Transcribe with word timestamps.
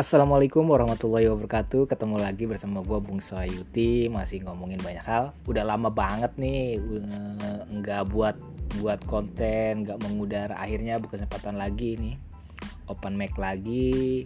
Assalamualaikum 0.00 0.64
warahmatullahi 0.64 1.28
wabarakatuh. 1.28 1.84
Ketemu 1.84 2.24
lagi 2.24 2.48
bersama 2.48 2.80
gue 2.80 2.96
Bung 3.04 3.20
Sayuti 3.20 4.08
Masih 4.08 4.40
ngomongin 4.48 4.80
banyak 4.80 5.04
hal. 5.04 5.36
Udah 5.44 5.60
lama 5.60 5.92
banget 5.92 6.32
nih 6.40 6.80
Nggak 7.68 8.08
buat 8.08 8.32
buat 8.80 9.04
konten 9.04 9.84
Nggak 9.84 10.00
mengudara. 10.00 10.56
Akhirnya 10.56 10.96
berkesempatan 10.96 11.60
lagi 11.60 12.00
nih. 12.00 12.16
Open 12.88 13.20
mic 13.20 13.36
lagi. 13.36 14.24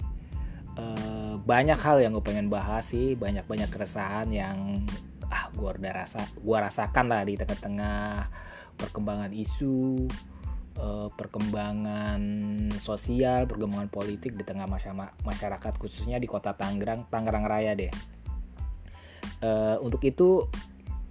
Uh, 0.78 1.42
Banyak 1.42 1.82
hal 1.82 2.06
yang 2.06 2.14
gue 2.14 2.22
pengen 2.22 2.46
bahas 2.46 2.94
sih. 2.94 3.18
Banyak-banyak 3.18 3.66
keresahan 3.66 4.30
yang 4.30 4.86
ah 5.26 5.50
gue 5.50 5.74
udah 5.74 5.90
rasa 6.06 6.22
gue 6.38 6.54
rasakan 6.54 7.10
lah 7.10 7.26
di 7.26 7.34
tengah-tengah 7.34 8.30
perkembangan 8.78 9.34
isu 9.34 10.06
uh, 10.78 11.08
perkembangan 11.14 12.22
sosial, 12.82 13.46
perkembangan 13.46 13.90
politik 13.90 14.34
di 14.34 14.42
tengah 14.42 14.66
masyarakat 15.22 15.72
khususnya 15.78 16.18
di 16.18 16.26
kota 16.26 16.54
Tangerang, 16.54 17.06
Tangerang 17.10 17.46
Raya 17.46 17.74
deh. 17.76 17.92
Uh, 19.44 19.76
untuk 19.84 20.00
itu 20.06 20.48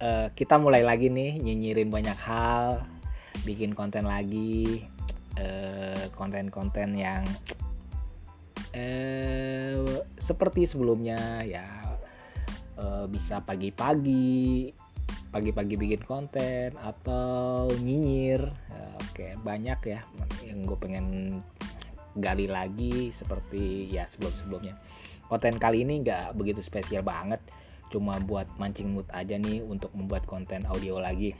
uh, 0.02 0.28
kita 0.34 0.58
mulai 0.58 0.82
lagi 0.82 1.08
nih 1.12 1.38
nyinyirin 1.38 1.88
banyak 1.92 2.18
hal, 2.18 2.82
bikin 3.46 3.76
konten 3.76 4.06
lagi, 4.06 4.86
konten-konten 6.14 6.94
uh, 6.94 6.98
yang 6.98 7.22
seperti 10.18 10.66
sebelumnya 10.66 11.46
ya 11.46 11.62
bisa 13.06 13.38
pagi-pagi 13.38 14.74
pagi-pagi 15.34 15.74
bikin 15.74 16.02
konten 16.06 16.78
atau 16.78 17.66
nyinyir. 17.82 18.46
Ya, 18.46 18.86
oke 19.02 19.26
banyak 19.42 19.80
ya 19.82 20.00
yang 20.46 20.62
gue 20.62 20.78
pengen 20.78 21.06
gali 22.14 22.46
lagi 22.46 23.10
seperti 23.10 23.90
ya 23.90 24.06
sebelum-sebelumnya. 24.06 24.78
Konten 25.26 25.58
kali 25.58 25.82
ini 25.82 26.06
nggak 26.06 26.38
begitu 26.38 26.62
spesial 26.62 27.02
banget 27.02 27.42
cuma 27.90 28.22
buat 28.22 28.46
mancing 28.62 28.94
mood 28.94 29.10
aja 29.10 29.34
nih 29.34 29.58
untuk 29.66 29.90
membuat 29.98 30.22
konten 30.22 30.62
audio 30.70 31.02
lagi. 31.02 31.34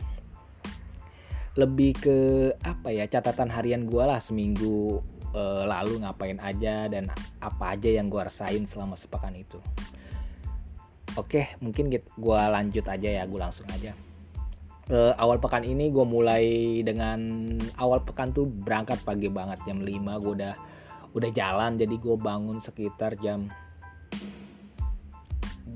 Lebih 1.55 1.95
ke 1.95 2.19
apa 2.67 2.91
ya 2.91 3.06
catatan 3.06 3.47
harian 3.47 3.86
gue 3.86 4.03
lah 4.03 4.19
seminggu 4.19 4.98
uh, 5.39 5.62
lalu 5.70 6.03
ngapain 6.03 6.42
aja 6.42 6.91
dan 6.91 7.06
apa 7.39 7.79
aja 7.79 7.95
yang 7.95 8.11
gue 8.11 8.19
rasain 8.19 8.67
selama 8.67 8.98
sepekan 8.98 9.39
itu 9.39 9.62
Oke, 11.15 11.55
mungkin 11.62 11.95
gue 11.95 12.41
lanjut 12.51 12.84
aja 12.91 13.09
ya, 13.09 13.23
gue 13.23 13.39
langsung 13.39 13.67
aja. 13.70 13.95
Uh, 14.91 15.17
awal 15.17 15.41
pekan 15.41 15.65
ini 15.65 15.89
gue 15.89 16.05
mulai 16.05 16.45
dengan 16.84 17.17
awal 17.81 18.05
pekan 18.05 18.37
tuh 18.37 18.45
berangkat 18.45 19.01
pagi 19.01 19.33
banget 19.33 19.57
jam 19.65 19.81
5 19.81 19.89
gue 20.20 20.33
udah 20.45 20.55
udah 21.17 21.31
jalan 21.33 21.81
jadi 21.81 21.97
gue 21.97 22.17
bangun 22.20 22.61
sekitar 22.61 23.17
jam 23.17 23.48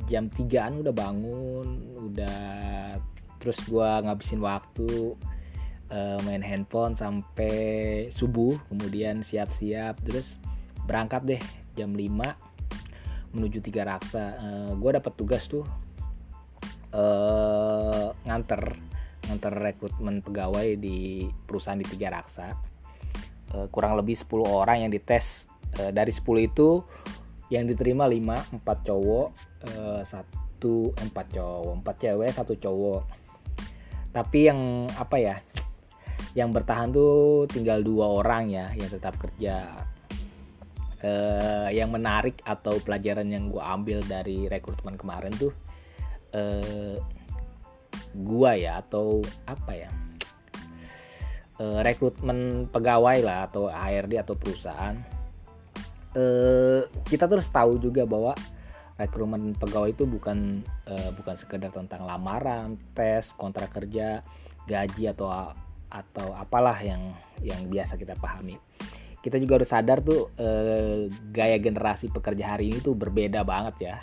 jam 0.05 0.28
3an 0.28 0.84
udah 0.84 0.92
bangun 0.92 1.66
udah 2.05 2.41
terus 3.41 3.56
gue 3.64 3.89
ngabisin 4.05 4.44
waktu 4.44 5.16
uh, 5.89 6.20
main 6.28 6.44
handphone 6.44 6.92
sampai 6.92 8.09
subuh 8.12 8.61
kemudian 8.69 9.25
siap-siap 9.25 10.05
terus 10.05 10.36
berangkat 10.84 11.25
deh 11.25 11.42
jam 11.81 11.97
5 11.97 12.47
menuju 13.33 13.59
tiga 13.61 13.84
raksa. 13.84 14.37
Uh, 14.39 14.45
eh, 14.45 14.71
gue 14.77 14.91
dapat 14.97 15.12
tugas 15.17 15.45
tuh 15.48 15.65
uh, 16.95 18.09
nganter 18.25 18.77
nganter 19.29 19.53
rekrutmen 19.53 20.25
pegawai 20.25 20.79
di 20.81 21.29
perusahaan 21.45 21.79
di 21.79 21.87
tiga 21.89 22.12
raksa. 22.12 22.56
Uh, 23.53 23.67
kurang 23.73 23.97
lebih 23.97 24.17
10 24.17 24.45
orang 24.45 24.84
yang 24.84 24.91
dites. 24.93 25.49
Uh, 25.77 25.93
dari 25.93 26.12
10 26.12 26.25
itu 26.49 26.81
yang 27.53 27.65
diterima 27.65 28.05
5 28.05 28.61
4 28.61 28.88
cowok 28.88 29.28
satu 30.05 30.93
empat 31.00 31.27
cowok 31.33 31.72
empat 31.81 31.97
cewek 31.97 32.31
satu 32.33 32.55
cowok. 32.61 33.03
Tapi 34.12 34.38
yang 34.49 34.88
apa 34.97 35.17
ya 35.17 35.37
yang 36.37 36.53
bertahan 36.53 36.93
tuh 36.93 37.49
tinggal 37.49 37.81
dua 37.81 38.21
orang 38.21 38.53
ya 38.53 38.69
yang 38.77 38.87
tetap 38.87 39.17
kerja 39.17 39.75
uh, 41.03 41.69
yang 41.70 41.91
menarik 41.92 42.41
atau 42.42 42.78
pelajaran 42.82 43.28
yang 43.28 43.50
gue 43.50 43.62
ambil 43.62 44.03
dari 44.06 44.50
rekrutmen 44.50 44.98
kemarin 44.98 45.32
tuh 45.34 45.53
uh, 46.34 46.97
gua 48.16 48.56
ya 48.56 48.81
atau 48.82 49.22
apa 49.44 49.72
ya? 49.75 49.91
Uh, 51.58 51.82
rekrutmen 51.82 52.70
pegawai 52.70 53.19
lah 53.19 53.50
atau 53.50 53.66
HRD 53.66 54.22
atau 54.22 54.34
perusahaan. 54.38 54.94
Uh, 56.14 56.87
kita 57.06 57.26
terus 57.26 57.50
tahu 57.50 57.76
juga 57.82 58.06
bahwa 58.06 58.32
rekrutmen 58.98 59.54
pegawai 59.54 59.91
itu 59.94 60.06
bukan 60.06 60.62
uh, 60.87 61.10
bukan 61.14 61.34
sekedar 61.38 61.70
tentang 61.70 62.06
lamaran 62.06 62.75
tes 62.94 63.31
kontrak 63.34 63.70
kerja 63.70 64.22
gaji 64.66 65.14
atau 65.14 65.31
atau 65.88 66.34
apalah 66.34 66.76
yang 66.82 67.14
yang 67.41 67.70
biasa 67.70 67.97
kita 67.97 68.19
pahami 68.19 68.58
kita 69.19 69.37
juga 69.43 69.59
harus 69.59 69.71
sadar 69.71 69.99
tuh 70.01 70.31
eh, 70.39 71.11
gaya 71.34 71.59
generasi 71.59 72.11
pekerja 72.11 72.55
hari 72.55 72.71
ini 72.71 72.79
tuh 72.79 72.95
berbeda 72.95 73.43
banget 73.43 73.77
ya. 73.83 73.97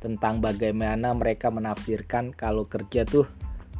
Tentang 0.00 0.42
bagaimana 0.42 1.12
mereka 1.14 1.52
menafsirkan 1.52 2.32
kalau 2.34 2.66
kerja 2.66 3.04
tuh 3.04 3.28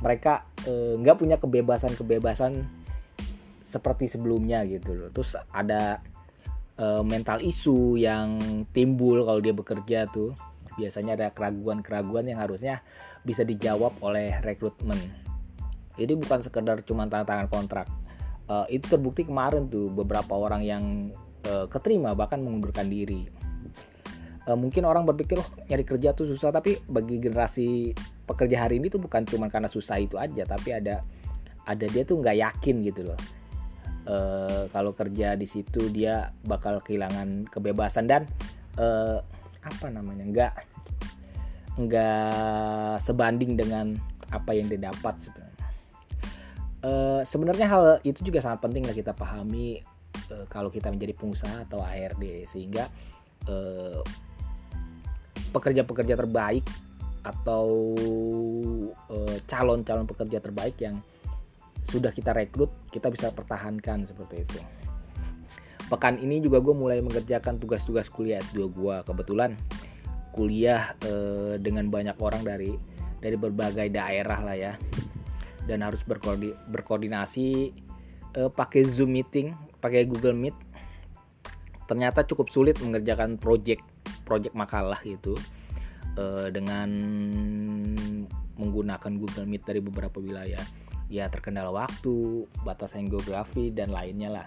mereka 0.05 0.45
eh, 0.69 0.95
nggak 1.01 1.17
eh, 1.17 1.21
punya 1.21 1.37
kebebasan-kebebasan 1.41 2.53
seperti 3.65 4.13
sebelumnya 4.13 4.63
gitu 4.69 4.93
loh. 4.93 5.09
Terus 5.09 5.41
ada 5.49 6.05
eh, 6.77 7.03
mental 7.03 7.41
isu 7.41 7.97
yang 7.97 8.37
timbul 8.77 9.25
kalau 9.25 9.41
dia 9.41 9.55
bekerja 9.57 9.99
tuh. 10.13 10.37
Biasanya 10.73 11.21
ada 11.21 11.29
keraguan-keraguan 11.33 12.29
yang 12.29 12.41
harusnya 12.41 12.81
bisa 13.25 13.45
dijawab 13.45 13.93
oleh 14.01 14.41
rekrutmen. 14.41 14.97
Jadi 16.01 16.13
bukan 16.17 16.41
sekedar 16.41 16.81
cuma 16.89 17.05
tanda 17.05 17.29
tangan 17.29 17.53
kontrak 17.53 18.02
uh, 18.48 18.66
itu 18.70 18.86
terbukti 18.88 19.26
kemarin 19.26 19.69
tuh 19.69 19.92
beberapa 19.92 20.34
orang 20.34 20.62
yang 20.64 20.84
uh, 21.47 21.66
keterima 21.70 22.16
bahkan 22.16 22.42
mengundurkan 22.42 22.88
diri. 22.88 23.26
Uh, 24.42 24.58
mungkin 24.58 24.82
orang 24.82 25.06
berpikir 25.06 25.38
oh 25.38 25.48
nyari 25.70 25.86
kerja 25.86 26.14
tuh 26.16 26.26
susah. 26.26 26.50
Tapi 26.50 26.82
bagi 26.91 27.22
generasi 27.22 27.94
pekerja 28.26 28.66
hari 28.66 28.82
ini 28.82 28.91
tuh 28.91 28.98
bukan 28.98 29.22
cuma 29.28 29.47
karena 29.47 29.70
susah 29.70 29.98
itu 30.03 30.19
aja 30.19 30.42
tapi 30.47 30.75
ada 30.75 31.04
ada 31.62 31.86
dia 31.86 32.03
tuh 32.03 32.19
nggak 32.19 32.36
yakin 32.38 32.76
gitu 32.82 33.06
loh. 33.06 33.20
Uh, 34.03 34.66
kalau 34.74 34.91
kerja 34.98 35.38
di 35.38 35.47
situ 35.47 35.86
dia 35.94 36.34
bakal 36.42 36.82
kehilangan 36.82 37.47
kebebasan 37.47 38.10
dan 38.10 38.26
uh, 38.74 39.22
apa 39.62 39.86
namanya 39.94 40.26
nggak 40.26 40.53
nggak 41.78 42.98
sebanding 42.98 43.54
dengan 43.54 43.94
apa 44.34 44.59
yang 44.59 44.66
dia 44.66 44.91
dapat 44.91 45.14
sebenarnya 45.22 45.52
Uh, 46.82 47.22
sebenarnya 47.22 47.70
hal 47.70 47.84
itu 48.03 48.26
juga 48.26 48.43
sangat 48.43 48.66
penting 48.66 48.82
lah 48.82 48.91
kita 48.91 49.15
pahami 49.15 49.78
uh, 50.34 50.50
kalau 50.50 50.66
kita 50.66 50.91
menjadi 50.91 51.15
pengusaha 51.15 51.62
atau 51.62 51.78
ARD 51.78 52.43
sehingga 52.43 52.91
pekerja 53.43 54.06
pekerja-pekerja 55.82 56.15
terbaik 56.15 56.62
atau 57.22 57.94
calon-calon 59.50 60.06
pekerja 60.06 60.38
terbaik 60.38 60.78
yang 60.78 61.03
sudah 61.91 62.15
kita 62.15 62.31
rekrut 62.31 62.71
kita 62.94 63.10
bisa 63.10 63.34
pertahankan 63.34 64.06
seperti 64.06 64.47
itu. 64.47 64.62
Pekan 65.91 66.22
ini 66.22 66.38
juga 66.38 66.62
gue 66.62 66.71
mulai 66.71 67.03
mengerjakan 67.03 67.59
tugas-tugas 67.59 68.06
kuliah. 68.15 68.38
S2 68.54 68.71
gue 68.71 68.97
kebetulan 69.03 69.59
kuliah 70.31 70.94
dengan 71.59 71.91
banyak 71.91 72.15
orang 72.22 72.47
dari 72.47 72.78
dari 73.19 73.34
berbagai 73.34 73.91
daerah 73.91 74.38
lah 74.38 74.54
ya 74.54 74.78
dan 75.67 75.87
harus 75.87 76.03
berkoordi 76.03 76.55
berkoordinasi 76.71 77.71
uh, 78.39 78.51
pakai 78.51 78.83
Zoom 78.86 79.15
meeting, 79.15 79.54
pakai 79.78 80.07
Google 80.09 80.34
Meet. 80.34 80.57
Ternyata 81.86 82.25
cukup 82.25 82.48
sulit 82.48 82.81
mengerjakan 82.81 83.36
project 83.36 83.84
project 84.25 84.54
makalah 84.57 84.98
itu 85.04 85.36
uh, 86.16 86.48
dengan 86.48 86.89
menggunakan 88.57 89.13
Google 89.19 89.47
Meet 89.47 89.63
dari 89.66 89.81
beberapa 89.83 90.19
wilayah. 90.19 90.63
Ya 91.13 91.28
terkendala 91.28 91.69
waktu, 91.69 92.48
batasan 92.65 93.04
geografi 93.13 93.69
dan 93.69 93.92
lainnya 93.92 94.33
lah. 94.33 94.47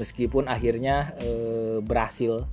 Meskipun 0.00 0.50
akhirnya 0.50 1.14
uh, 1.20 1.78
berhasil 1.80 2.48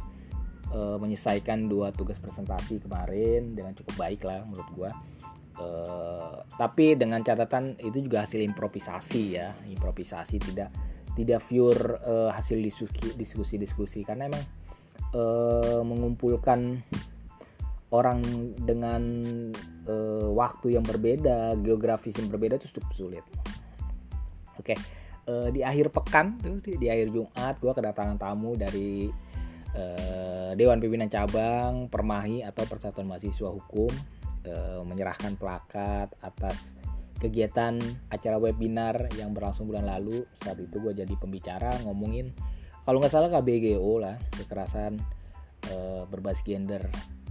menyelesaikan 0.70 1.66
dua 1.66 1.90
tugas 1.90 2.22
presentasi 2.22 2.78
kemarin 2.78 3.58
dengan 3.58 3.74
cukup 3.74 4.06
baik 4.06 4.22
lah 4.22 4.46
menurut 4.46 4.70
gue 4.78 4.92
Eh, 5.60 6.36
tapi 6.56 6.96
dengan 6.96 7.20
catatan 7.20 7.76
itu 7.84 8.00
juga 8.00 8.24
hasil 8.24 8.40
improvisasi 8.40 9.24
ya. 9.36 9.52
Improvisasi 9.68 10.40
tidak 10.40 10.72
tidak 11.20 11.44
pure 11.44 12.00
uh, 12.00 12.32
hasil 12.32 12.64
diskusi 12.64 13.12
diskusi 13.20 13.56
diskusi 13.60 14.00
karena 14.08 14.32
emang 14.32 14.44
uh, 15.12 15.84
mengumpulkan 15.84 16.80
orang 17.92 18.24
dengan 18.56 19.04
uh, 19.84 20.32
waktu 20.32 20.80
yang 20.80 20.86
berbeda 20.86 21.60
geografis 21.60 22.16
yang 22.16 22.32
berbeda 22.32 22.56
itu 22.56 22.72
cukup 22.80 22.92
sulit. 22.96 23.26
Oke 24.56 24.76
okay. 24.76 24.80
di 25.52 25.62
akhir 25.62 25.92
pekan 25.92 26.40
tuh 26.40 26.58
di, 26.64 26.80
di 26.80 26.88
akhir 26.88 27.12
Jumat 27.12 27.60
gue 27.60 27.70
kedatangan 27.70 28.18
tamu 28.18 28.58
dari 28.58 29.12
Dewan 30.58 30.82
Pimpinan 30.82 31.08
Cabang 31.08 31.86
Permahi 31.88 32.42
atau 32.42 32.66
Persatuan 32.66 33.06
Mahasiswa 33.06 33.54
Hukum 33.54 33.94
eh, 34.46 34.82
menyerahkan 34.86 35.36
plakat 35.36 36.14
atas 36.22 36.80
kegiatan 37.20 37.76
acara 38.08 38.40
webinar 38.40 39.12
yang 39.20 39.36
berlangsung 39.36 39.68
bulan 39.68 39.86
lalu. 39.86 40.24
Saat 40.32 40.64
itu 40.64 40.80
gue 40.80 40.96
jadi 40.96 41.14
pembicara 41.20 41.76
ngomongin 41.84 42.32
kalau 42.88 42.98
nggak 43.04 43.14
salah 43.14 43.30
KBGO 43.30 44.02
lah 44.02 44.16
kekerasan 44.34 44.98
e, 45.68 45.76
berbasis 46.10 46.42
gender 46.42 46.82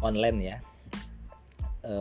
online 0.04 0.38
ya. 0.38 0.56
E, 1.82 1.96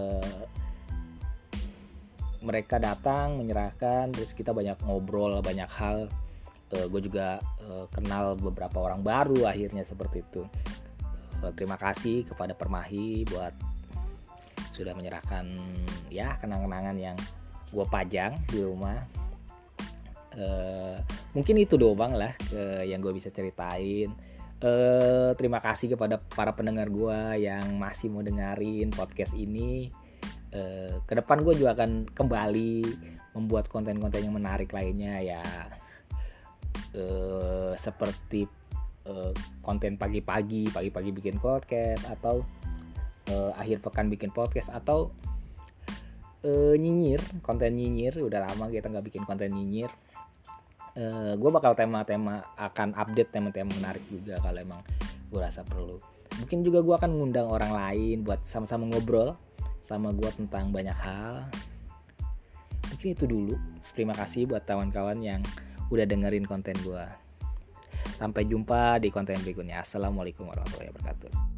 mereka 2.43 2.77
datang 2.77 3.41
menyerahkan 3.41 4.13
terus 4.13 4.35
kita 4.37 4.53
banyak 4.53 4.77
ngobrol 4.85 5.39
banyak 5.39 5.71
hal. 5.73 6.11
E, 6.69 6.77
gue 6.91 7.01
juga 7.01 7.39
e, 7.63 7.87
kenal 7.95 8.35
beberapa 8.35 8.83
orang 8.83 9.01
baru 9.01 9.47
akhirnya 9.47 9.87
seperti 9.87 10.21
itu. 10.21 10.43
Terima 11.57 11.77
kasih 11.77 12.25
kepada 12.25 12.57
Permahi 12.57 13.25
buat 13.29 13.53
sudah 14.77 14.93
menyerahkan 14.93 15.49
ya 16.13 16.37
kenang-kenangan 16.37 16.93
yang 17.01 17.17
gue 17.73 17.85
pajang 17.89 18.37
di 18.47 18.61
rumah. 18.61 19.01
Uh, 20.37 21.01
mungkin 21.33 21.57
itu 21.57 21.81
doang 21.81 22.13
lah 22.13 22.29
uh, 22.53 22.85
yang 22.85 23.01
gue 23.01 23.09
bisa 23.09 23.33
ceritain. 23.33 24.13
Uh, 24.61 25.33
terima 25.37 25.57
kasih 25.61 25.97
kepada 25.97 26.21
para 26.21 26.53
pendengar 26.53 26.89
gue 26.93 27.41
yang 27.41 27.77
masih 27.81 28.13
mau 28.13 28.21
dengerin 28.21 28.93
podcast 28.93 29.33
ini. 29.33 29.89
Uh, 30.53 31.01
ke 31.09 31.17
depan 31.17 31.41
gue 31.41 31.57
juga 31.57 31.73
akan 31.73 32.05
kembali 32.13 32.85
membuat 33.33 33.65
konten-konten 33.65 34.29
yang 34.29 34.37
menarik 34.37 34.69
lainnya 34.69 35.17
ya. 35.25 35.43
Uh, 36.93 37.73
seperti 37.73 38.45
konten 39.63 39.95
pagi-pagi 39.95 40.67
pagi-pagi 40.67 41.15
bikin 41.15 41.39
podcast 41.39 42.03
atau 42.11 42.43
uh, 43.31 43.51
akhir 43.55 43.83
pekan 43.83 44.07
bikin 44.07 44.31
podcast 44.31 44.71
atau 44.71 45.11
uh, 46.43 46.75
nyinyir 46.75 47.19
konten 47.43 47.75
nyinyir 47.75 48.19
udah 48.19 48.47
lama 48.47 48.71
kita 48.71 48.87
nggak 48.91 49.05
bikin 49.07 49.23
konten 49.27 49.51
nyinyir. 49.53 49.91
Uh, 50.97 51.05
eh, 51.05 51.33
gue 51.37 51.49
bakal 51.53 51.77
tema-tema 51.77 52.41
akan 52.57 52.97
update 52.97 53.29
tema-tema 53.29 53.69
menarik 53.69 54.01
juga 54.09 54.41
kalau 54.41 54.57
emang 54.57 54.81
gue 55.29 55.37
rasa 55.37 55.61
perlu. 55.61 56.01
Mungkin 56.41 56.65
juga 56.65 56.81
gue 56.81 56.95
akan 56.97 57.11
ngundang 57.13 57.45
orang 57.53 57.69
lain 57.69 58.25
buat 58.25 58.41
sama-sama 58.49 58.89
ngobrol 58.89 59.37
sama 59.85 60.09
gue 60.09 60.29
tentang 60.33 60.73
banyak 60.73 60.97
hal. 60.97 61.45
Mungkin 62.89 63.13
itu 63.13 63.29
dulu. 63.29 63.53
Terima 63.93 64.17
kasih 64.17 64.49
buat 64.49 64.65
kawan-kawan 64.65 65.21
yang 65.21 65.45
udah 65.93 66.05
dengerin 66.09 66.49
konten 66.49 66.73
gue 66.81 67.05
sampai 68.17 68.49
jumpa 68.49 68.97
di 68.97 69.13
konten 69.13 69.37
berikutnya. 69.45 69.85
Assalamualaikum 69.85 70.49
warahmatullahi 70.49 70.89
wabarakatuh 70.89 71.56